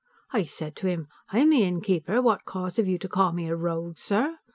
I 0.31 0.41
said 0.45 0.75
to 0.77 0.87
him, 0.87 1.09
"I 1.31 1.37
am 1.37 1.51
the 1.51 1.61
innkeeper; 1.63 2.23
what 2.23 2.43
cause 2.43 2.77
have 2.77 2.87
you 2.87 2.97
to 2.97 3.07
call 3.07 3.33
me 3.33 3.47
a 3.47 3.55
rogue, 3.55 3.99
sir?" 3.99 4.39